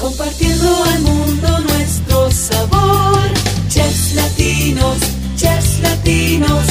[0.00, 3.20] compartiendo al mundo nuestro sabor.
[3.68, 4.96] Chefs latinos,
[5.36, 6.64] chefs latinos,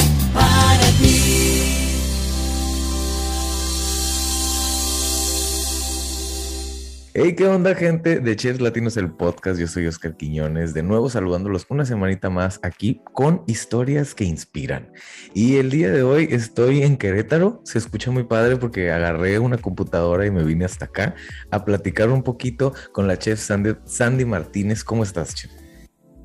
[7.12, 9.58] Hey, ¿qué onda, gente de Chefs Latinos, el podcast?
[9.58, 14.92] Yo soy Oscar Quiñones, de nuevo saludándolos una semanita más aquí con historias que inspiran.
[15.34, 17.62] Y el día de hoy estoy en Querétaro.
[17.64, 21.16] Se escucha muy padre porque agarré una computadora y me vine hasta acá
[21.50, 24.84] a platicar un poquito con la chef Sandy, Sandy Martínez.
[24.84, 25.50] ¿Cómo estás, chef?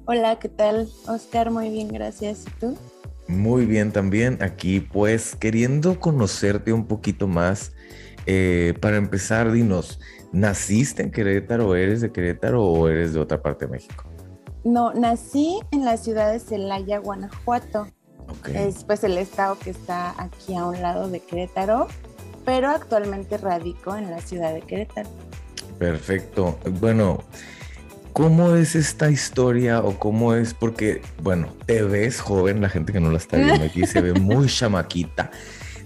[0.05, 0.87] Hola, ¿qué tal?
[1.07, 2.45] Oscar, muy bien, gracias.
[2.45, 2.77] ¿Y tú?
[3.27, 4.37] Muy bien también.
[4.43, 7.73] Aquí, pues, queriendo conocerte un poquito más.
[8.27, 9.99] Eh, para empezar, dinos,
[10.31, 11.75] ¿naciste en Querétaro?
[11.75, 14.05] ¿Eres de Querétaro o eres de otra parte de México?
[14.63, 17.87] No, nací en la ciudad de Celaya, Guanajuato.
[18.27, 18.47] Ok.
[18.49, 21.87] Es pues el estado que está aquí a un lado de Querétaro,
[22.45, 25.09] pero actualmente radico en la ciudad de Querétaro.
[25.77, 26.57] Perfecto.
[26.79, 27.19] Bueno,
[28.13, 30.53] ¿cómo es esta historia o cómo es?
[30.53, 34.13] Porque, bueno, te ves joven, la gente que no la está viendo aquí se ve
[34.13, 35.29] muy chamaquita,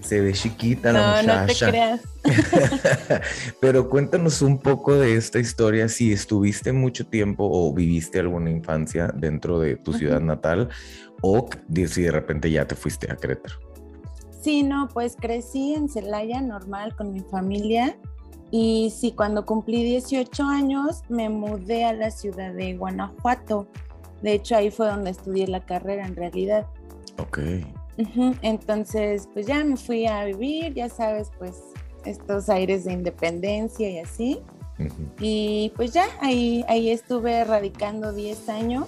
[0.10, 1.70] se ve chiquita la No, no te muchacha.
[1.70, 2.02] creas.
[3.62, 9.14] Pero cuéntanos un poco de esta historia, si estuviste mucho tiempo o viviste alguna infancia
[9.16, 10.70] dentro de tu ciudad natal
[11.22, 11.48] o
[11.88, 13.60] si de repente ya te fuiste a Querétaro.
[14.42, 17.96] Sí, no, pues crecí en Celaya normal con mi familia
[18.50, 23.68] y sí, cuando cumplí 18 años me mudé a la ciudad de Guanajuato.
[24.24, 26.66] De hecho, ahí fue donde estudié la carrera en realidad.
[27.20, 27.40] Ok.
[28.42, 31.56] Entonces, pues ya me fui a vivir, ya sabes, pues
[32.06, 34.40] estos aires de independencia y así.
[35.20, 38.86] Y pues ya ahí, ahí estuve radicando 10 años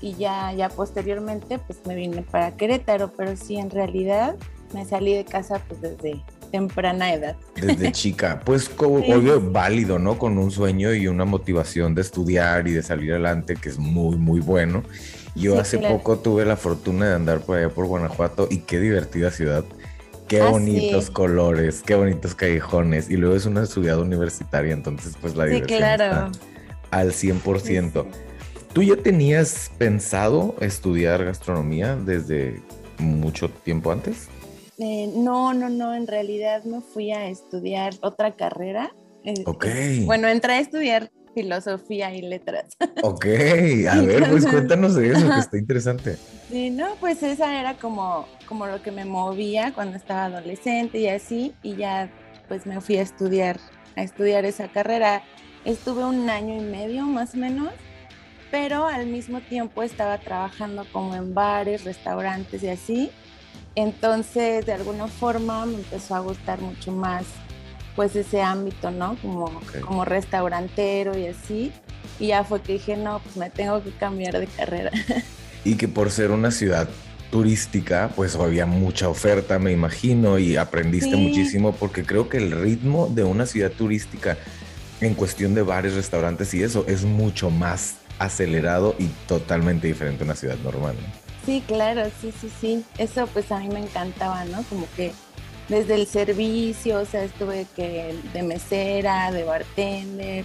[0.00, 4.36] y ya, ya posteriormente pues me vine para Querétaro, pero sí, en realidad
[4.72, 7.36] me salí de casa pues desde temprana edad.
[7.60, 9.12] Desde chica, pues como Sí.
[9.12, 10.18] obvio válido, ¿no?
[10.18, 14.16] Con un sueño y una motivación de estudiar y de salir adelante, que es muy,
[14.16, 14.82] muy bueno.
[15.34, 15.96] Yo Sí, hace claro.
[15.98, 19.64] poco tuve la fortuna de andar por allá por Guanajuato y qué divertida ciudad.
[20.26, 21.12] Qué Ah, bonitos sí.
[21.12, 23.08] colores, qué bonitos callejones.
[23.10, 26.04] Y luego es una ciudad universitaria, entonces pues la diversión claro.
[26.04, 26.30] está
[26.90, 28.04] al 100%.
[28.04, 28.64] Sí, sí.
[28.74, 32.60] ¿Tú ya tenías pensado estudiar gastronomía desde
[32.98, 34.28] mucho tiempo antes?
[34.78, 38.92] Eh, no, no, no, en realidad me fui a estudiar otra carrera.
[39.24, 39.66] Eh, Ok.
[40.04, 41.10] Bueno, entré a estudiar
[41.42, 42.76] filosofía y letras.
[43.02, 43.26] Ok,
[43.88, 46.16] a ver, pues cuéntanos de eso, que está interesante.
[46.50, 51.08] Sí, no, pues esa era como, como lo que me movía cuando estaba adolescente y
[51.08, 52.10] así, y ya
[52.48, 53.60] pues me fui a estudiar,
[53.96, 55.22] a estudiar esa carrera.
[55.64, 57.70] Estuve un año y medio más o menos,
[58.50, 63.10] pero al mismo tiempo estaba trabajando como en bares, restaurantes y así.
[63.76, 67.26] Entonces, de alguna forma me empezó a gustar mucho más
[67.98, 69.16] pues ese ámbito, ¿no?
[69.20, 69.80] Como, Ok.
[69.80, 71.72] como restaurantero y así.
[72.20, 74.92] Y ya fue que dije, no, pues me tengo que cambiar de carrera.
[75.64, 76.88] Y que por ser una ciudad
[77.32, 81.16] turística, pues había mucha oferta, me imagino, y aprendiste Sí.
[81.16, 84.38] muchísimo, porque creo que el ritmo de una ciudad turística
[85.00, 90.26] en cuestión de bares, restaurantes y eso es mucho más acelerado y totalmente diferente a
[90.26, 90.94] una ciudad normal.
[90.94, 91.08] ¿no?
[91.44, 92.84] Sí, claro, sí, sí, sí.
[92.96, 94.62] Eso pues a mí me encantaba, ¿no?
[94.70, 95.12] Como que
[95.68, 100.44] desde el servicio, o sea, estuve que de mesera, de bartender,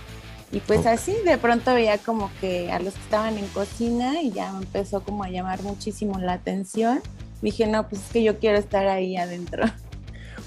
[0.54, 4.32] y pues así de pronto veía como que a los que estaban en cocina y
[4.32, 7.02] ya me empezó como a llamar muchísimo la atención.
[7.42, 9.64] Dije, no, pues es que yo quiero estar ahí adentro.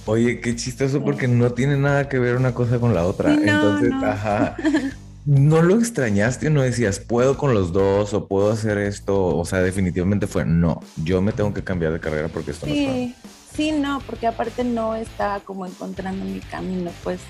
[0.07, 3.35] Oye, qué chistoso porque no tiene nada que ver una cosa con la otra.
[3.35, 4.07] Sí, no, Entonces, no.
[4.07, 4.57] ajá.
[5.27, 9.37] ¿No lo extrañaste no decías, puedo con los dos o puedo hacer esto?
[9.37, 12.73] O sea, definitivamente fue, no, yo me tengo que cambiar de carrera porque esto no
[12.73, 13.15] es para mí.
[13.57, 17.21] Sí, no, porque aparte no estaba como encontrando mi camino, pues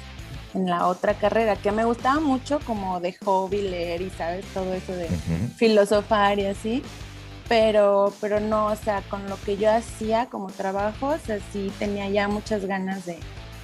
[0.54, 4.72] en la otra carrera, que me gustaba mucho como de hobby leer y sabes, todo
[4.75, 5.06] eso de
[5.56, 6.82] filosofar y así,
[7.48, 11.70] pero, pero no, o sea, con lo que yo hacía como trabajo, o sea, sí
[11.78, 13.19] tenía ya muchas ganas de,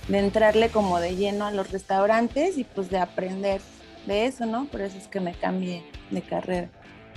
[0.09, 3.61] de entrarle como de lleno a los restaurantes y pues de aprender
[4.07, 4.67] de eso, ¿no?
[4.67, 6.69] Por eso es que me cambié de carrera.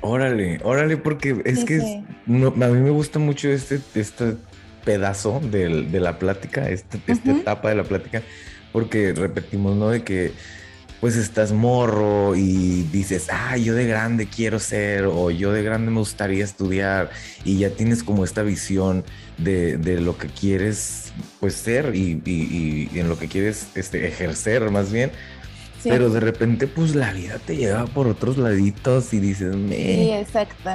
[0.02, 4.38] Órale, órale, porque es Sí, que es- no, a mí me gusta mucho este, este
[4.86, 8.22] pedazo de la plática, este, esta etapa de la plática,
[8.72, 9.90] porque repetimos, ¿no?
[9.90, 10.32] De que
[11.02, 15.92] pues estás morro y dices, ah, yo de grande quiero ser, o yo de grande
[15.92, 17.10] me gustaría estudiar,
[17.44, 19.04] y ya tienes como esta visión
[19.38, 24.08] de, de lo que quieres pues ser y, y- y en lo que quieres este,
[24.08, 25.12] ejercer más bien.
[25.84, 25.90] Sí.
[25.90, 29.76] Pero de repente, pues la vida te lleva por otros laditos y dices, me.
[29.76, 30.72] Sí, exacto.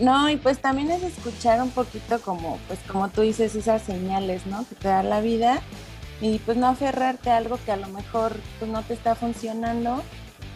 [0.00, 4.46] No, y pues también es escuchar un poquito como, pues como tú dices, esas señales,
[4.46, 4.66] ¿no?
[4.68, 5.60] Que te da la vida
[6.20, 10.02] y pues no aferrarte a algo que a lo mejor pues no te está funcionando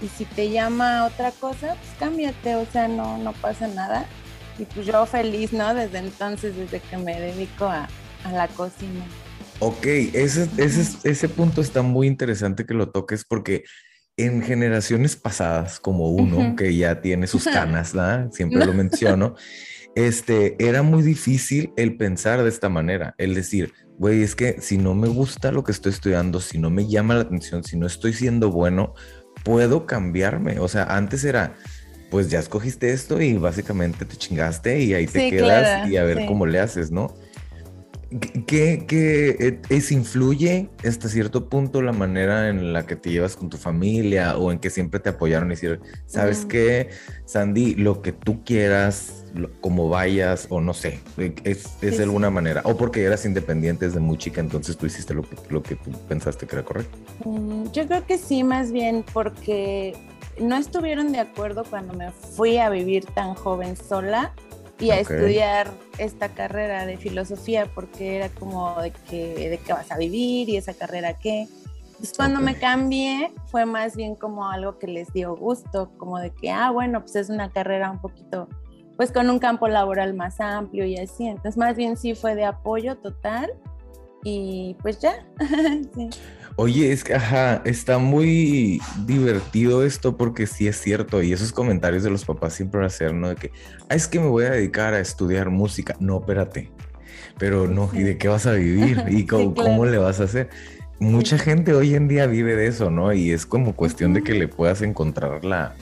[0.01, 4.07] y si te llama otra cosa, pues cámbiate, o sea, no, no pasa nada.
[4.59, 5.75] Y pues yo feliz, ¿no?
[5.75, 7.89] Desde entonces, desde que me dedico a,
[8.25, 9.05] a la cocina.
[9.59, 13.65] Ok, ese, ese, ese punto está muy interesante que lo toques porque
[14.17, 18.31] en generaciones pasadas, como uno que ya tiene sus canas, ¿verdad?
[18.33, 19.35] Siempre lo menciono,
[19.95, 24.79] este, era muy difícil el pensar de esta manera, el decir, güey, es que si
[24.79, 27.87] no me gusta lo que estoy estudiando, si no me llama la atención, si no
[27.87, 28.95] estoy siendo bueno,
[29.43, 30.59] puedo cambiarme.
[30.61, 31.55] O sea, antes era,
[32.11, 36.05] pues ya escogiste esto y básicamente te chingaste y ahí te quedas claro, y a
[36.05, 36.27] ver sí.
[36.27, 37.15] cómo le haces, ¿no?
[38.09, 43.35] ¿Qué, qué- qué, es, influye hasta cierto punto la manera en la que te llevas
[43.37, 46.49] con tu familia o en que siempre te apoyaron y decir, ¿sabes Ujú.
[46.49, 46.91] qué,
[47.25, 47.75] Sandy?
[47.75, 52.03] Lo que tú quieras, lo- como vayas o no sé, es, es Sí, de sí.
[52.03, 52.61] alguna manera.
[52.65, 55.91] O porque eras independiente desde muy chica, entonces tú hiciste lo que, lo que tú
[56.09, 56.97] pensaste que era correcto.
[57.25, 59.95] Mm, Yo creo que sí, más bien porque
[60.41, 64.33] no estuvieron de acuerdo cuando me fui a vivir tan joven sola
[64.79, 69.91] y a estudiar esta carrera de filosofía porque era como de que de qué vas
[69.91, 71.49] a vivir y esa carrera qué.
[71.99, 76.31] Pues cuando me cambié fue más bien como algo que les dio gusto, como de
[76.31, 78.49] que, ah, bueno, pues es una carrera un poquito,
[78.99, 81.27] pues con un campo laboral más amplio y así.
[81.27, 83.51] Entonces más bien sí fue de apoyo total
[84.25, 85.27] y pues ya.
[85.95, 86.11] sí.
[86.59, 92.03] Oye, es que, ajá, está muy divertido esto porque sí es cierto y esos comentarios
[92.03, 93.29] de los papás siempre van a ser, ¿no?
[93.29, 93.53] De que,
[93.91, 95.95] ah, es que me voy a dedicar a estudiar música.
[96.01, 96.71] No, espérate.
[97.39, 99.05] Pero no, ¿y de qué vas a vivir?
[99.09, 99.71] ¿Y Sí, cómo, claro.
[99.71, 100.49] cómo le vas a hacer?
[100.99, 103.13] Mucha gente hoy en día vive de eso, ¿no?
[103.13, 105.75] Y es como cuestión de que le puedas encontrar la,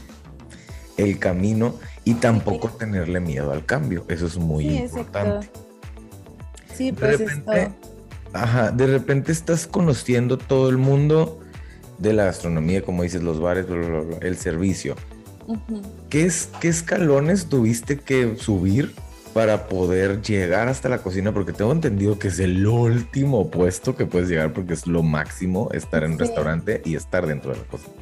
[0.96, 4.04] el camino y tampoco tenerle miedo al cambio.
[4.08, 5.46] Eso es muy Sí, importante.
[5.46, 5.68] exacto.
[6.74, 7.93] Sí, De pues repente, esto.
[8.34, 11.40] Ajá, de repente estás conociendo todo el mundo
[11.98, 14.96] de la gastronomía, como dices, los bares, bla, bla, bla, el servicio.
[16.10, 18.94] ¿Qué, es, ¿Qué escalones tuviste que subir
[19.32, 21.32] para poder llegar hasta la cocina?
[21.32, 25.68] Porque tengo entendido que es el último puesto que puedes llegar porque es lo máximo
[25.72, 26.24] estar en un Sí.
[26.24, 27.92] restaurante y estar dentro de la cocina.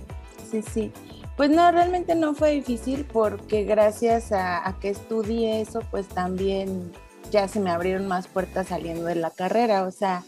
[0.51, 0.93] Sí, sí.
[1.37, 6.93] Pues no, realmente no fue difícil porque gracias a, a que estudié eso, pues también
[7.33, 9.85] ya se me abrieron más puertas saliendo de la carrera.
[9.85, 10.23] O sea,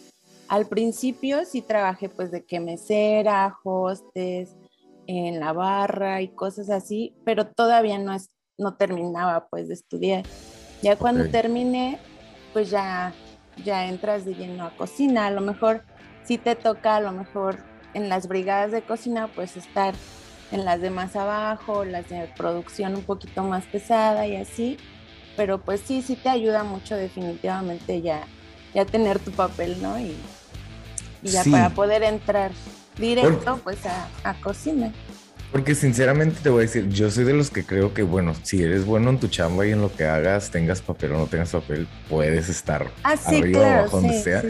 [0.48, 4.56] al principio sí trabajé pues de que mesera, hostes,
[5.06, 10.24] en la barra y cosas así, pero todavía no, es, no terminaba pues de estudiar.
[10.82, 11.30] Ya cuando Ok.
[11.30, 11.98] terminé,
[12.54, 13.12] pues ya,
[13.62, 15.26] ya entras de lleno a cocina.
[15.26, 15.82] A lo mejor
[16.24, 17.58] sí te toca, a lo mejor
[17.92, 19.94] en las brigadas de cocina, pues estar
[20.50, 24.78] en las de más abajo, las de producción un poquito más pesada y así.
[25.36, 28.26] Pero pues sí, sí te ayuda mucho definitivamente ya,
[28.74, 29.98] ya tener tu papel, ¿no?
[29.98, 30.14] Y,
[31.22, 31.50] y ya Sí.
[31.50, 32.52] para poder entrar
[32.98, 34.92] directo Por- pues a, a cocina.
[35.50, 38.60] Porque sinceramente te voy a decir, yo soy de los que creo que, bueno, si
[38.62, 41.50] eres bueno en tu chamba y en lo que hagas, tengas papel o no tengas
[41.50, 44.42] papel, puedes estar Ah, sí, arriba o abajo, donde sea.
[44.42, 44.48] sí.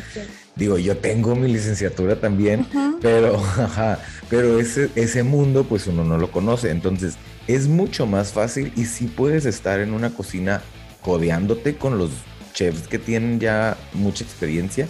[0.57, 2.67] Digo, yo tengo mi licenciatura también,
[3.03, 3.99] pero, ajá,
[4.31, 8.85] pero ese, ese mundo pues uno no lo conoce, entonces es mucho más fácil y
[8.87, 10.63] sí puedes estar en una cocina
[11.03, 12.11] codeándote con los
[12.55, 14.89] chefs que tienen ya mucha experiencia,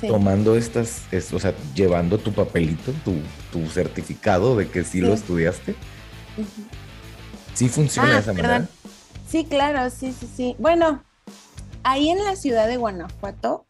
[0.00, 0.08] Sí.
[0.08, 3.14] tomando estas, es- o sea, llevando tu papelito, tu,
[3.52, 5.74] tu certificado de que sí, lo estudiaste.
[7.54, 8.50] Sí funciona de Ah, esa perdón.
[8.50, 8.68] manera.
[9.28, 10.56] Sí, claro, sí, sí, sí.
[10.58, 11.02] Bueno,
[11.82, 13.64] ahí en la ciudad de Guanajuato,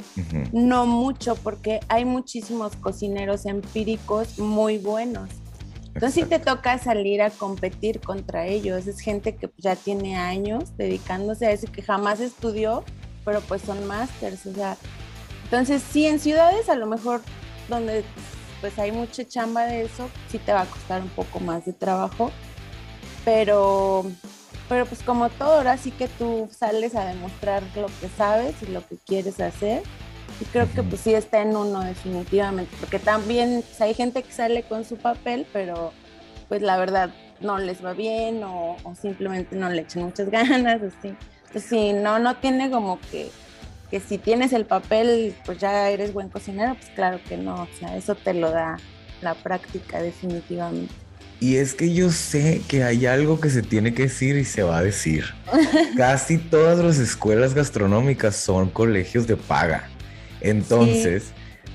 [0.52, 5.28] no mucho, porque hay muchísimos cocineros empíricos muy buenos.
[5.96, 8.86] Entonces sí te toca salir a competir contra ellos.
[8.86, 12.84] Es gente que ya tiene años dedicándose a eso, que jamás estudió,
[13.24, 14.44] pero pues son másters.
[14.44, 14.76] O sea,
[15.44, 17.22] entonces sí, en ciudades a lo mejor
[17.70, 18.04] donde
[18.60, 21.72] pues hay mucha chamba de eso, sí te va a costar un poco más de
[21.72, 22.30] trabajo.
[23.24, 24.04] Pero,
[24.68, 28.66] pero pues como todo, ahora sí que tú sales a demostrar lo que sabes y
[28.66, 29.82] lo que quieres hacer.
[30.40, 34.32] Y creo que pues sí está en uno definitivamente, porque también pues, hay gente que
[34.32, 35.92] sale con su papel, pero
[36.48, 40.82] pues la verdad no les va bien o, o simplemente no le echan muchas ganas,
[40.82, 41.14] así.
[41.46, 43.30] Entonces sí, no, no tiene como que,
[43.90, 47.68] que si tienes el papel, pues ya eres buen cocinero, pues claro que no, o
[47.78, 48.76] sea, eso te lo da
[49.22, 50.92] la práctica definitivamente.
[51.38, 54.62] Y es que yo sé que hay algo que se tiene que decir y se
[54.62, 55.26] va a decir.
[55.96, 59.88] Casi todas las escuelas gastronómicas son colegios de paga.
[60.40, 61.24] Entonces,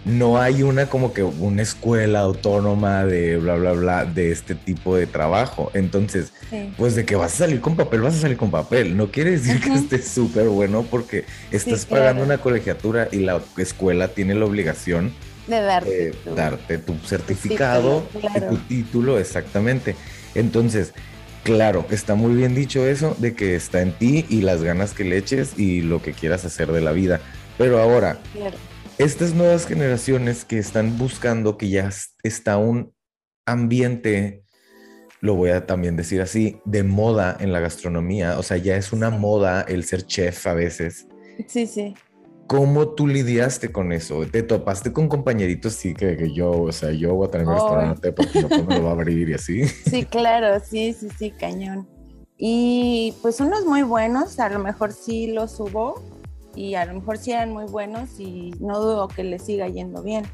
[0.03, 4.95] no hay una como que una escuela autónoma de bla, bla, bla de este tipo
[4.95, 5.69] de trabajo.
[5.75, 6.73] Entonces, Sí.
[6.77, 8.97] pues de que vas a salir con papel, vas a salir con papel.
[8.97, 14.07] No quiere decir que estés súper bueno porque estás pagando una colegiatura y la escuela
[14.09, 15.13] tiene la obligación
[15.47, 19.95] De darte, eh, tu- darte tu certificado título, y tu título, exactamente.
[20.35, 20.93] Entonces,
[21.43, 25.03] claro, está muy bien dicho eso de que está en ti y las ganas que
[25.03, 27.19] le eches y lo que quieras hacer de la vida.
[27.61, 28.17] Pero ahora,
[28.97, 31.91] estas nuevas generaciones que están buscando que ya
[32.23, 32.91] está un
[33.45, 34.43] ambiente,
[35.19, 38.91] lo voy a también decir así, de moda en la gastronomía, o sea, ya es
[38.93, 41.05] una moda el ser chef a veces.
[41.47, 41.93] Sí, sí.
[42.47, 44.25] ¿Cómo tú lidiaste con eso?
[44.25, 45.73] ¿Te topaste con compañeritos?
[45.73, 47.59] Sí, que, que yo, o sea, yo voy a tener mi Ay.
[47.59, 49.61] restaurante porque papá me lo va a abrir y así.
[49.85, 51.87] Sí, claro, sí, sí, sí, cañón.
[52.39, 56.01] Y pues unos muy buenos, a lo mejor sí los hubo
[56.55, 60.01] y a lo mejor sí eran muy buenos y no dudo que les siga yendo
[60.03, 60.25] bien.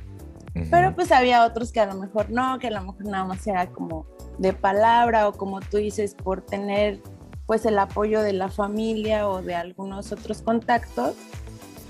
[0.71, 0.95] Pero Ujú.
[0.95, 3.67] pues había otros que a lo mejor no, que a lo mejor nada más era
[3.67, 4.07] como
[4.39, 6.99] de palabra o como tú dices, por tener
[7.45, 11.15] pues el apoyo de la familia o de algunos otros contactos,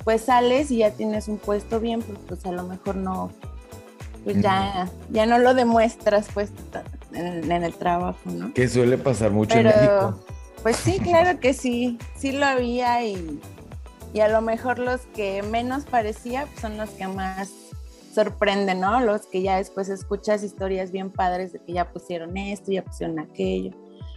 [0.04, 3.32] pues sales y ya tienes un puesto bien, pero pues a lo mejor no,
[4.24, 6.52] pues ya, ya no lo demuestras pues
[7.14, 8.54] en, en el trabajo, ¿no?
[8.54, 10.24] Que suele pasar mucho en Pero México.
[10.62, 13.40] pues sí, claro que sí, sí lo había y,
[14.14, 17.50] y a lo mejor los que menos parecía pues, son los que más
[18.14, 19.00] sorprenden, ¿no?
[19.02, 23.20] Los que ya después escuchas historias bien padres de que ya pusieron esto, ya pusieron
[23.20, 23.72] aquello.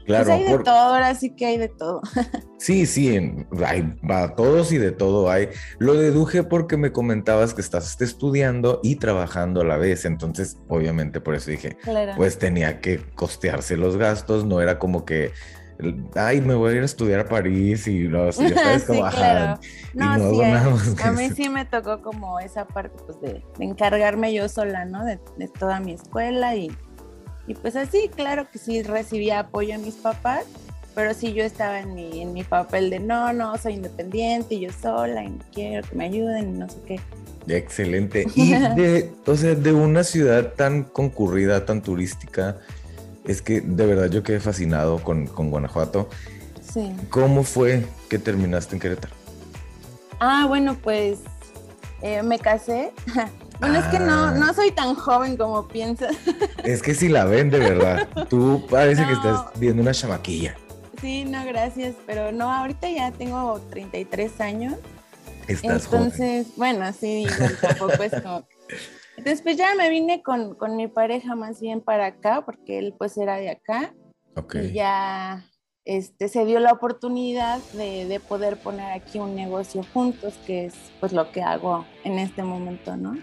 [0.06, 2.00] Claro, pues hay de por- todo, ahora sí que hay de todo.
[2.59, 5.50] sí, sí, hay para todos y de todo hay.
[5.78, 11.20] Lo deduje porque me comentabas que estás estudiando y trabajando a la vez, entonces obviamente
[11.20, 12.14] por eso dije, Claro.
[12.16, 15.32] pues tenía que costearse los gastos, no era como que,
[16.14, 19.04] ay, me voy a ir a estudiar a París y los, ya sabes, Sí, como,
[19.04, 19.60] ajá, claro.
[19.94, 20.42] No, no sí, hago
[21.02, 24.84] a- a mí sí me tocó como esa parte pues de, de encargarme yo sola,
[24.84, 25.04] ¿no?
[25.04, 26.70] De, de toda mi escuela y,
[27.46, 30.44] y pues así, claro que sí recibía apoyo de mis papás,
[30.94, 34.60] pero sí yo estaba en mi, en mi papel de no, no, soy independiente y
[34.60, 37.00] yo sola y quiero que me ayuden y no sé qué.
[37.49, 38.26] Excelente.
[38.34, 42.58] Y de, o sea, de una ciudad tan concurrida, tan turística,
[43.30, 46.08] es que de verdad yo quedé fascinado con, con Guanajuato.
[46.72, 46.92] Sí.
[47.10, 49.14] ¿Cómo fue que terminaste en Querétaro?
[50.18, 51.18] Ah, bueno, pues
[52.02, 52.92] eh, me casé.
[53.60, 54.00] Bueno, es que Ah.
[54.00, 56.16] no, no soy tan joven como piensas.
[56.64, 59.16] Es que si la ven de verdad, tú parece que No.
[59.18, 60.54] estás viendo una chamaquilla.
[60.99, 64.76] Sí, no, gracias, pero no, ahorita ya tengo 33 años.
[65.46, 66.04] Estás joven.
[66.04, 67.26] Entonces, bueno, sí,
[67.60, 68.44] tampoco es como...
[69.23, 73.17] Pues ya me vine con, con mi pareja más bien para acá, porque él pues
[73.17, 73.95] era de acá,
[74.37, 74.57] Ok.
[74.57, 75.45] y ya
[75.85, 80.75] este, se dio la oportunidad de, de poder poner aquí un negocio juntos, que es
[81.00, 83.17] pues lo que hago en este momento, ¿no?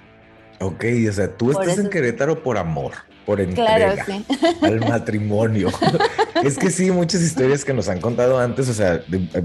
[0.60, 2.94] Ok, o sea, tú Por estás en Querétaro por amor,
[3.28, 4.26] por Claro, entrega sí.
[4.64, 5.70] al matrimonio.
[6.44, 9.04] es que sí, muchas historias que nos han contado antes, o sea,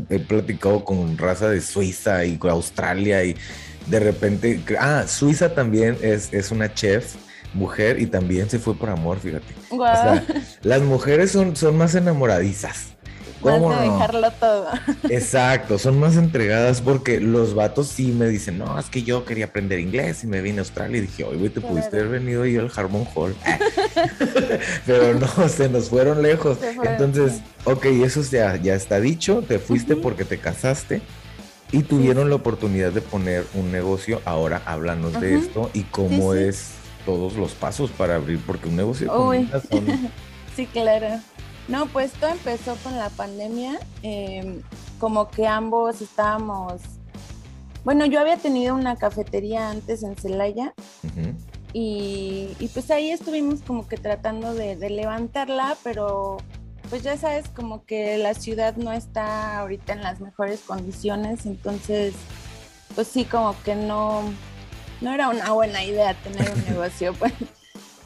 [0.08, 3.36] he platicado con raza de Suiza y con Australia y
[3.86, 7.14] de repente, ah, Suiza también es, es una chef
[7.54, 9.54] mujer y también se fue por amor, fíjate.
[9.70, 10.24] O Guau, sea,
[10.62, 12.86] las mujeres son, son más enamoradizas.
[13.42, 13.92] más ¿Cómo de no?
[13.92, 14.68] dejarlo todo.
[15.10, 19.46] Exacto, son más entregadas porque los vatos sí me dicen, no, es que yo quería
[19.46, 21.74] aprender inglés y me vine a Australia y dije, oye, güey, te Claro.
[21.74, 23.34] pudiste haber venido yo al Harmon Hall.
[24.86, 26.58] Pero no, se nos fueron lejos.
[26.58, 27.42] Fueron, Entonces, sí.
[27.64, 31.02] ok, eso ya, ya está dicho, te fuiste porque te casaste
[31.72, 34.20] y tuvieron la oportunidad de poner un negocio.
[34.24, 36.44] Ahora háblanos de esto y cómo Sí, sí.
[36.44, 36.72] es
[37.06, 39.86] todos los pasos para abrir, porque un negocio de son...
[40.56, 41.08] Sí, claro.
[41.68, 43.78] No, pues todo empezó con la pandemia.
[44.02, 44.60] eh,
[45.00, 46.80] como que ambos estábamos.
[47.84, 50.74] Bueno, yo había tenido una cafetería antes en Celaya
[51.72, 56.36] y, y pues ahí estuvimos como que tratando de, de levantarla, pero
[56.92, 62.12] pues ya sabes, como que la ciudad no está ahorita en las mejores condiciones, entonces
[62.94, 64.22] pues sí, como que no,
[65.00, 67.32] no era una buena idea tener un negocio pues,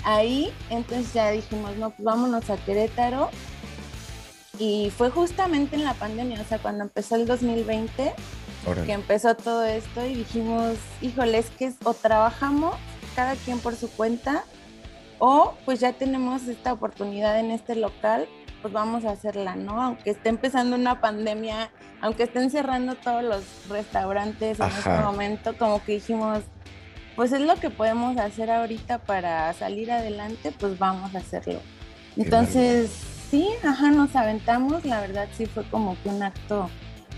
[0.05, 3.29] ahí, entonces ya dijimos, no, pues vámonos a Querétaro.
[4.61, 8.15] Y fue justamente en la pandemia, o sea, cuando empezó el 2020,
[8.69, 8.87] Órale.
[8.87, 12.77] que empezó todo esto y dijimos, híjole, es que es- o trabajamos
[13.17, 14.45] cada quien por su cuenta
[15.19, 18.29] o pues ya tenemos esta oportunidad en este local,
[18.67, 19.81] pues vamos a hacerla, ¿no?
[19.81, 21.71] Aunque esté empezando una pandemia,
[22.01, 24.79] aunque estén cerrando todos los restaurantes en Ajá.
[24.79, 26.41] este momento, como que dijimos,
[27.15, 31.61] pues es lo que podemos hacer ahorita para salir adelante, pues vamos a hacerlo.
[32.17, 32.91] Entonces,
[33.31, 36.69] sí, ajá, nos aventamos, la verdad sí fue como que un acto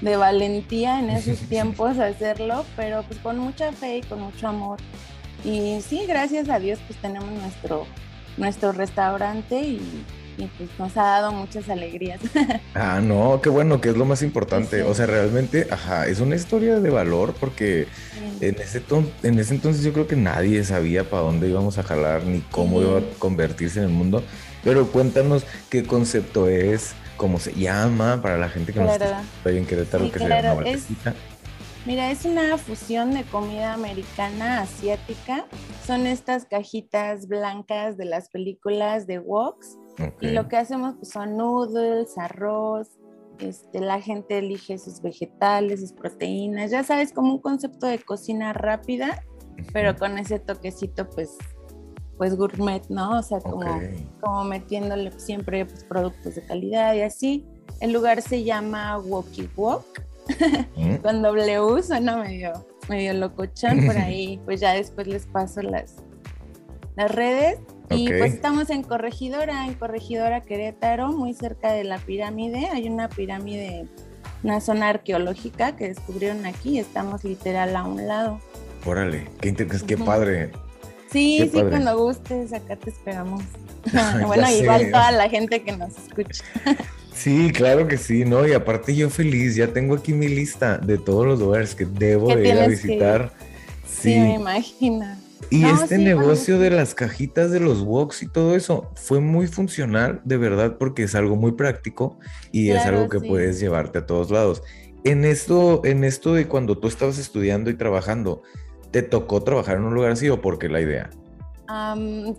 [0.02, 4.80] de valentía en esos tiempos hacerlo, pero pues con mucha fe y con mucho amor.
[5.44, 7.86] Y sí, gracias a Dios pues tenemos nuestro,
[8.36, 10.04] nuestro restaurante y,
[10.38, 12.20] y pues nos ha dado muchas alegrías.
[12.74, 14.82] Ah, no, qué bueno, que es lo más importante.
[14.82, 14.86] Sí.
[14.88, 17.88] O sea, realmente, ajá, es una historia de valor porque
[18.40, 18.82] en ese,
[19.24, 22.80] en ese entonces yo creo que nadie sabía para dónde íbamos a jalar ni cómo
[22.80, 22.86] Sí.
[22.86, 24.22] iba a convertirse en el mundo.
[24.62, 29.04] Pero cuéntanos qué concepto es, cómo se llama para la gente que nos Claro.
[29.04, 30.86] está escuchando ahí en Querétaro, que se llama es-
[31.86, 35.46] Mira, es una fusión de comida americana asiática.
[35.86, 39.18] Son estas cajitas blancas de las películas de
[39.98, 40.14] Wox.
[40.20, 42.88] Y lo que hacemos pues, son noodles, arroz.
[43.38, 46.70] Este, la gente elige sus vegetales, sus proteínas.
[46.70, 49.22] Ya sabes, como un concepto de cocina rápida,
[49.72, 51.36] pero con ese toquecito, pues,
[52.16, 53.18] pues gourmet, ¿no?
[53.18, 53.82] O sea, como, Ok.
[54.20, 57.46] como metiéndole siempre pues, productos de calidad y así.
[57.80, 59.84] El lugar se llama Woki Wok
[60.76, 60.96] ¿Mm?
[61.02, 65.96] con W suena medio, medio locochón por ahí, pues ya después les paso las,
[66.96, 67.58] las redes.
[67.90, 72.66] Y pues estamos en Corregidora, en Corregidora Querétaro, muy cerca de la pirámide.
[72.72, 73.86] Hay una pirámide,
[74.42, 78.40] una zona arqueológica que descubrieron aquí y estamos literal a un lado.
[78.84, 80.04] Órale, qué, inter- qué Ujú.
[80.04, 80.50] padre.
[81.10, 81.70] Sí, Qué sí, padre.
[81.70, 83.42] cuando gustes, acá te esperamos.
[83.92, 84.58] Ya bueno, sé.
[84.58, 86.44] igual toda la gente que nos escucha.
[87.14, 88.46] Sí, claro que sí, ¿no?
[88.46, 92.28] Y aparte yo feliz, ya tengo aquí mi lista de todos los lugares que debo
[92.32, 93.32] de ir a que visitar.
[93.90, 95.04] Sí, me imagino.
[95.50, 99.20] Y No, este sí, negocio de las cajitas de los woks y todo eso fue
[99.20, 102.18] muy funcional, de verdad, porque es algo muy práctico
[102.52, 103.26] y es algo que sí.
[103.28, 104.62] puedes llevarte a todos lados.
[105.04, 108.42] En esto, en esto de cuando tú estabas estudiando y trabajando,
[108.90, 111.10] ¿te tocó trabajar en un lugar así o por qué la idea?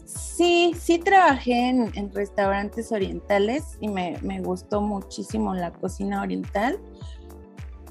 [0.06, 6.80] Sí, sí trabajé en, en restaurantes orientales y me, me gustó muchísimo la cocina oriental,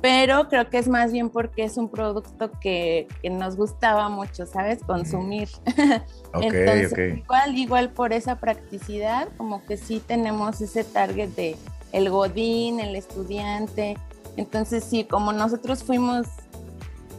[0.01, 4.47] pero creo que es más bien porque es un producto que, que nos gustaba mucho,
[4.47, 4.83] ¿sabes?
[4.85, 5.49] Consumir.
[6.35, 11.57] Ok, Entonces, igual, igual por esa practicidad, como que sí tenemos ese target de
[11.93, 13.97] el godín, el estudiante.
[14.37, 16.27] Entonces, sí, como nosotros fuimos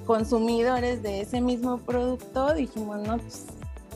[0.06, 3.48] consumidores de ese mismo producto, dijimos, no, pues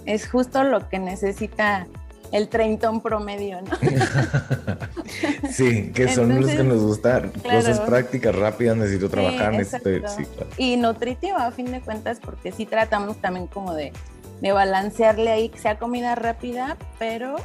[0.06, 1.86] es justo lo que necesita
[2.34, 3.70] el treintón promedio, ¿no?
[5.52, 9.90] sí, que son los que Entonces, nos gustan cosas prácticas, rápidas, necesito trabajar, necesito...
[9.90, 10.24] exacto.
[10.24, 10.50] Sí, claro.
[10.58, 13.94] Y nutritiva a fin de cuentas, porque sí tratamos también como de,
[14.42, 17.36] de balancearle ahí que sea comida rápida, pero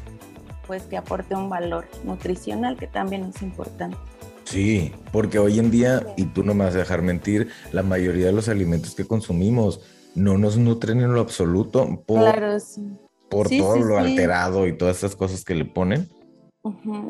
[0.66, 3.98] pues que aporte un valor nutricional que también es importante.
[4.44, 8.27] Sí, porque hoy en día, y tú no me vas a dejar mentir, la mayoría
[8.27, 9.81] de los alimentos que consumimos
[10.14, 12.81] no nos nutren en lo absoluto por, Claro, sí.
[13.28, 14.00] Por Sí, todo sí, lo sí.
[14.04, 16.08] alterado y todas esas cosas que le ponen.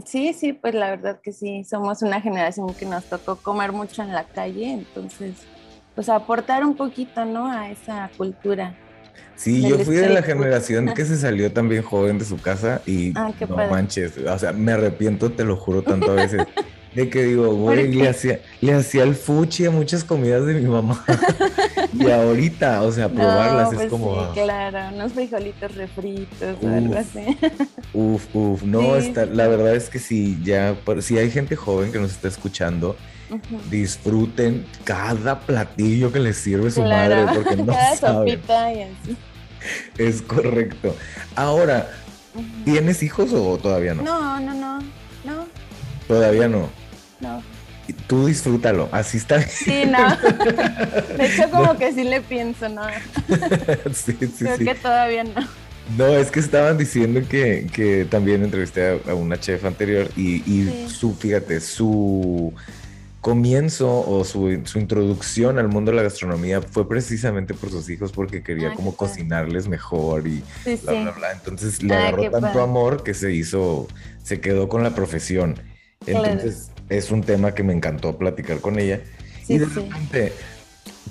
[0.05, 4.03] Sí, sí, pues la verdad que sí, somos una generación que nos tocó comer mucho
[4.03, 5.37] en la calle, entonces,
[5.95, 7.51] pues aportar un poquito, ¿no?
[7.51, 8.77] A esa cultura.
[9.37, 13.13] Sí, yo fui de la generación que se salió también joven de su casa y
[13.17, 13.71] Ah, no padre.
[13.71, 16.47] manches, o sea, me arrepiento, te lo juro tanto a veces.
[16.95, 20.55] De que digo, güey, ¿Por le hacía, le hacía el fuchi a muchas comidas de
[20.55, 21.05] mi mamá.
[21.93, 26.67] y ahorita, o sea, probarlas No, es pues como, Sí, claro, unos frijolitos refritos o
[26.69, 26.97] algo Uf.
[26.99, 27.39] así.
[27.93, 29.31] Uf, uf, no, Sí, está, sí.
[29.35, 32.97] la verdad es que sí, ya, si hay gente joven que nos está escuchando,
[33.71, 38.29] disfruten cada platillo que les sirve su Claro, madre, porque no cada saben.
[38.35, 39.17] sopita y así.
[39.99, 40.95] Es correcto.
[41.37, 41.91] Ahora.
[42.65, 44.03] ¿tienes hijos o todavía no?
[44.05, 44.79] No, no, no,
[45.25, 45.49] no,
[46.09, 46.69] Todavía no.
[47.21, 47.43] no.
[48.07, 49.41] Tú disfrútalo, así está.
[49.41, 50.17] Sí, no.
[51.17, 52.83] De hecho, como que sí le pienso, ¿no?
[53.95, 54.65] sí, sí, Creo sí.
[54.65, 55.47] que todavía no.
[55.97, 60.65] No, es que estaban diciendo que, que también entrevisté a, una chef anterior y, y
[60.65, 60.89] Sí.
[60.95, 62.53] su, fíjate, su
[63.23, 68.13] comienzo o su, su introducción al mundo de la gastronomía fue precisamente por sus hijos
[68.13, 69.13] porque quería Ah, como padre.
[69.13, 71.03] cocinarles mejor y Sí, bla, sí.
[71.03, 71.33] bla, bla.
[71.33, 72.63] Entonces le Ah, agarró tanto padre.
[72.63, 73.89] amor que se hizo,
[74.23, 75.59] se quedó con la profesión.
[76.05, 76.27] Claro.
[76.27, 79.01] Entonces es un tema que me encantó platicar con ella.
[79.45, 79.73] Sí, y de sí.
[79.75, 80.33] repente,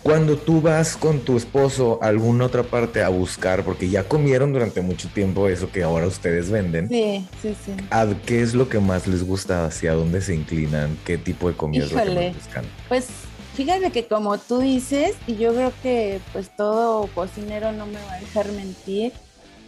[0.04, 4.54] cuando tú vas con tu esposo a alguna otra parte a buscar, porque ya comieron
[4.54, 7.72] durante mucho tiempo eso que ahora ustedes venden, Sí, sí, sí.
[7.90, 9.66] ¿a ¿qué es lo que más les gusta?
[9.66, 10.98] ¿Hacia dónde se inclinan?
[11.06, 12.28] ¿Qué tipo de comida es lo que Híjole.
[12.28, 12.66] más buscan?
[12.88, 13.08] Pues
[13.56, 18.14] fíjate que como tú dices, y yo creo que pues todo cocinero no me va
[18.14, 19.12] a dejar mentir,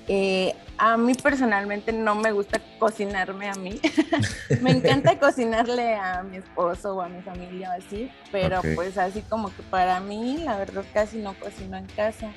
[0.08, 3.80] eh, a mí personalmente no me gusta cocinarme a mí.
[4.62, 9.22] me encanta cocinarle a mi esposo o a mi familia o así, pero pues así
[9.24, 12.32] como que para mí la verdad casi no cocino en casa.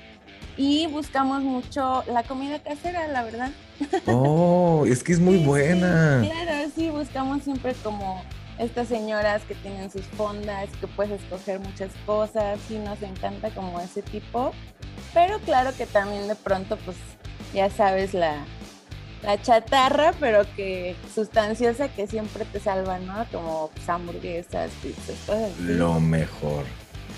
[0.56, 3.50] Y buscamos mucho la comida casera, la verdad.
[4.06, 6.20] Oh, es que es muy Sí, sí, buena.
[6.22, 8.22] claro, sí, buscamos siempre como
[8.58, 13.80] estas señoras que tienen sus fondas, que puedes escoger muchas cosas, sí nos encanta como
[13.80, 14.52] ese tipo,
[15.14, 16.96] pero claro que también de pronto pues
[17.52, 18.44] ya sabes la,
[19.22, 23.26] la chatarra, pero que sustanciosa que siempre te salva, ¿no?
[23.30, 25.74] Como pues, hamburguesas, pizzas, cosas así.
[25.74, 26.64] Lo mejor.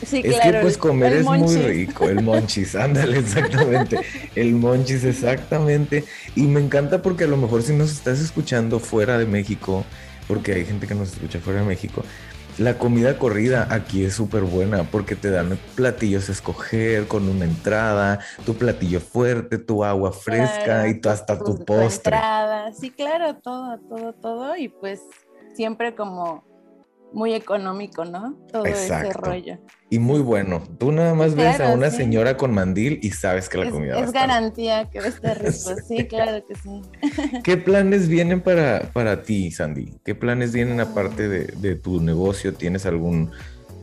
[0.04, 4.00] Sí, Es claro, que pues comer es muy rico, el monchis, ándale, exactamente,
[4.34, 6.04] el monchis, exactamente.
[6.34, 9.84] Y me encanta porque a lo mejor si nos estás escuchando fuera de México,
[10.26, 12.02] porque hay gente que nos escucha fuera de México,
[12.58, 17.44] la comida corrida aquí es súper buena porque te dan platillos a escoger con una
[17.44, 22.14] entrada, tu platillo fuerte, tu agua fresca Claro, y tu, hasta tu tu postre.
[22.16, 22.72] entrada.
[22.72, 24.56] Sí, claro, todo, todo, todo.
[24.56, 25.00] Y pues
[25.54, 26.44] siempre como
[27.14, 28.34] muy económico, ¿no?
[28.52, 29.20] Todo ese Exacto.
[29.20, 29.58] rollo.
[29.88, 30.62] Y muy bueno.
[30.78, 31.98] Tú nada más ves a una sí.
[31.98, 34.98] señora con mandil y sabes que la Es, comida va a es estar garantía que
[34.98, 35.52] va a estar rico.
[35.52, 35.74] Sí.
[35.96, 36.82] Sí, claro que sí.
[37.44, 39.94] ¿Qué planes vienen para, para ti, Sandy?
[40.04, 42.52] ¿Qué planes vienen aparte de, de tu negocio?
[42.52, 43.30] ¿Tienes algún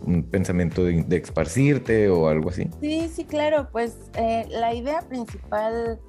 [0.04, 2.68] un pensamiento de, de esparcirte o algo así?
[2.82, 3.70] Sí, sí, claro.
[3.72, 6.00] Pues eh, la idea principal,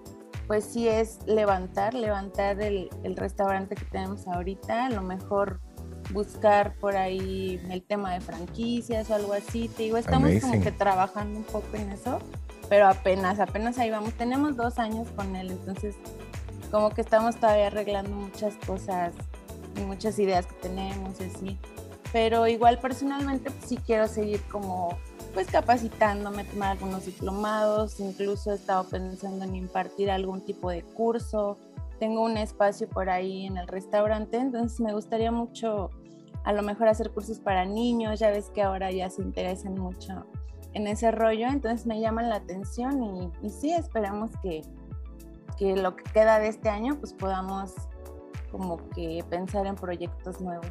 [0.46, 4.86] pues sí es levantar, levantar el, el restaurante que tenemos ahorita.
[4.86, 5.60] A lo mejor
[6.10, 9.68] buscar por ahí el tema de franquicias o algo así.
[9.68, 10.62] Te digo, estamos como Amazing.
[10.62, 12.18] que trabajando un poco en eso,
[12.68, 14.12] pero apenas, apenas ahí vamos.
[14.14, 15.94] Tenemos dos años con él, entonces
[16.70, 19.12] como que estamos todavía arreglando muchas cosas
[19.76, 21.58] y muchas ideas que tenemos y así.
[22.12, 24.98] Pero igual personalmente pues, sí quiero seguir como
[25.34, 31.56] pues capacitándome, tomar algunos diplomados, incluso he estado pensando en impartir algún tipo de curso.
[32.02, 35.90] Tengo un espacio por ahí en el restaurante, entonces me gustaría mucho
[36.42, 40.26] a lo mejor hacer cursos para niños, ya ves que ahora ya se interesan mucho
[40.74, 44.62] en ese rollo, entonces me llaman la atención y, y sí, esperamos que,
[45.56, 47.72] que lo que queda de este año pues podamos
[48.50, 50.66] como que pensar en proyectos nuevos.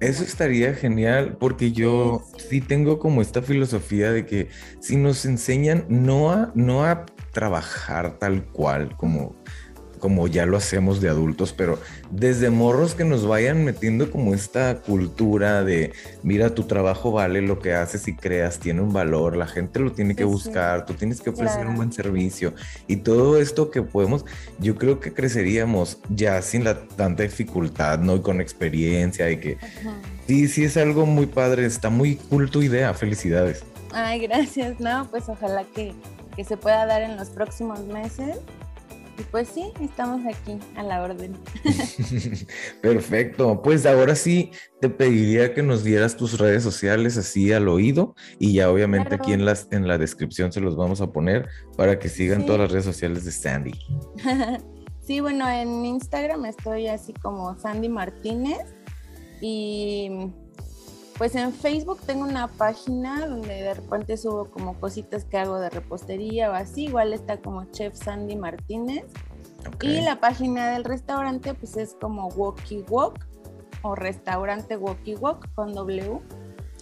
[0.00, 2.48] Eso estaría genial porque yo Sí, sí.
[2.48, 4.48] sí tengo como esta filosofía de que
[4.80, 9.36] si nos enseñan no a, no a trabajar tal cual como,
[9.98, 11.78] como ya lo hacemos de adultos, pero
[12.10, 17.58] desde morros que nos vayan metiendo como esta cultura de, mira, tu trabajo vale lo
[17.58, 20.32] que haces y creas, tiene un valor, la gente lo tiene que Sí, sí.
[20.32, 21.70] buscar, tú tienes que ofrecer Claro.
[21.70, 22.54] un buen servicio
[22.86, 24.24] y todo esto que podemos,
[24.58, 28.16] yo creo que creceríamos ya sin la tanta dificultad, ¿no?
[28.16, 29.94] Y con experiencia y que Ajá.
[30.26, 33.64] Sí, sí, es algo muy padre, está muy cool tu idea, felicidades.
[33.92, 34.78] Ay, gracias.
[34.78, 35.94] No, pues ojalá que,
[36.36, 38.36] que se pueda dar en los próximos meses.
[39.18, 41.36] Y pues sí, estamos aquí a la orden.
[42.80, 48.14] Perfecto, pues ahora sí te pediría que nos dieras tus redes sociales así al oído
[48.38, 49.22] y ya obviamente Claro.
[49.24, 52.46] aquí en, las, en la descripción se los vamos a poner para que sigan Sí.
[52.46, 53.72] todas las redes sociales de Sandy.
[55.00, 58.58] sí, bueno, en Instagram estoy así como Sandy Martínez.
[59.40, 60.10] Y
[61.18, 65.68] pues en Facebook tengo una página donde de repente subo como cositas que hago de
[65.68, 66.84] repostería o así.
[66.84, 69.04] Igual está como Chef Sandy Martínez.
[69.82, 73.26] Y la página del restaurante pues es como Walkie Walk
[73.82, 76.20] o restaurante Walkie Walk con W.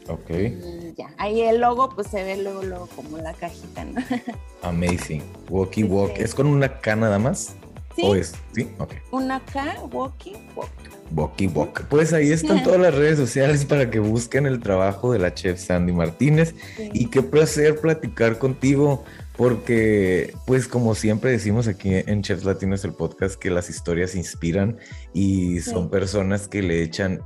[0.08, 4.00] ok, Y ya, ahí el logo pues se ve luego, luego como la cajita, ¿no?
[4.62, 5.22] amazing.
[5.50, 6.22] Walkie Sí, Walk, sí.
[6.22, 7.56] ¿es con una K nada más?
[7.96, 8.34] Sí, ¿O es?
[8.54, 8.92] Sí, ok.
[9.10, 10.70] una K, Walkie Walk.
[11.12, 11.86] Walkie Walk.
[11.88, 15.58] Pues ahí están todas las redes sociales para que busquen el trabajo de la chef
[15.58, 16.54] Sandy Martínez.
[16.76, 16.90] Sí.
[16.92, 19.04] Y qué placer platicar contigo,
[19.36, 24.76] porque pues como siempre decimos aquí en Chefs Latinos el podcast, que las historias inspiran
[25.14, 25.90] y son Sí.
[25.90, 27.20] personas que le echan,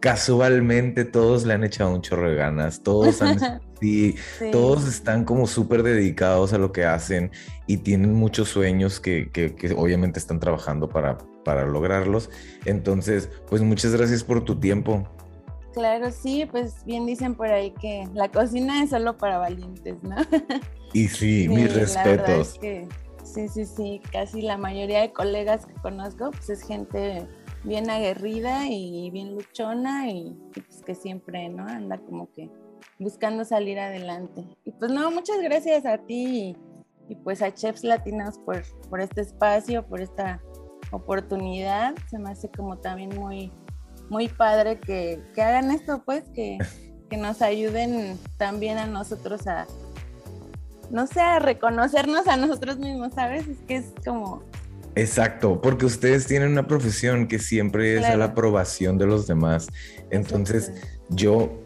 [0.00, 3.38] casualmente todos le han echado un chorro de ganas, todos han...
[3.84, 4.50] sí, Sí.
[4.50, 7.30] todos están como súper dedicados a lo que hacen
[7.66, 12.30] y tienen muchos sueños que, que- que obviamente están trabajando para, para lograrlos.
[12.64, 15.06] Entonces, pues muchas gracias por tu tiempo.
[15.74, 20.16] Claro, sí, pues bien dicen por ahí que la cocina es solo para valientes, ¿no?
[20.92, 22.52] Y sí, Sí, mis respetos.
[22.52, 22.88] es que
[23.24, 27.26] sí, sí, sí, casi la mayoría de colegas que conozco, pues es gente
[27.64, 31.66] bien aguerrida y bien luchona y, y, pues que siempre, ¿no?
[31.66, 32.48] Anda como que
[32.98, 34.44] buscando salir adelante.
[34.64, 36.56] Y pues no, muchas gracias a ti
[37.08, 40.40] y, y pues a Chefs Latinos por, por este espacio, por esta
[40.90, 41.94] oportunidad.
[42.10, 43.52] Se me hace como también muy,
[44.08, 46.58] muy padre que, que hagan esto, pues, que,
[47.10, 49.66] que nos ayuden también a nosotros a,
[50.90, 53.46] no sé, a reconocernos a nosotros mismos, ¿sabes?
[53.48, 54.42] Es que es como,
[54.96, 59.66] Exacto, porque ustedes tienen una profesión que siempre es a la aprobación de los demás.
[60.10, 60.98] Entonces, Exacto.
[61.10, 61.63] yo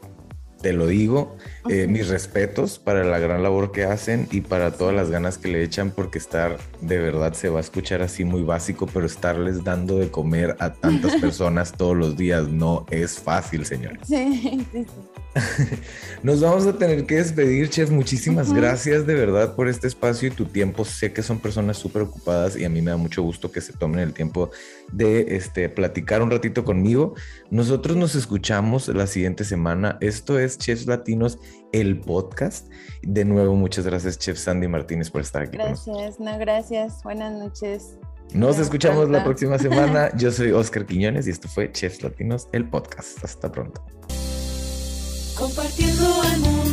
[0.61, 1.37] te lo digo.
[1.69, 5.49] Eh, mis respetos para la gran labor que hacen y para todas las ganas que
[5.49, 9.65] le echan, porque estar de verdad se va a escuchar así muy básico, pero estarles
[9.65, 13.99] dando de comer a tantas personas todos los días no es fácil, señor.
[14.05, 14.87] Sí, sí, sí.
[16.23, 17.91] Nos vamos a tener que despedir, chef.
[17.91, 20.85] Muchísimas gracias de verdad por este espacio y tu tiempo.
[20.85, 23.73] Sé que son personas súper ocupadas y a mí me da mucho gusto que se
[23.73, 24.51] tomen el tiempo
[24.93, 27.15] de este, platicar un ratito conmigo.
[27.51, 29.99] Nosotros nos escuchamos la siguiente semana.
[30.01, 31.39] Esto es Chefs Latinos,
[31.73, 32.71] el podcast.
[33.03, 35.59] De nuevo, muchas gracias, Chef Sandy Martínez, por estar aquí.
[35.59, 37.03] Gracias, no, gracias.
[37.03, 37.99] Buenas noches.
[38.33, 40.11] Nos escuchamos la próxima semana.
[40.17, 43.25] Yo soy Oscar Quiñones y esto fue Chefs Latinos, el podcast.
[43.25, 43.83] Hasta pronto.
[45.37, 46.68] Compartiendo al mundo.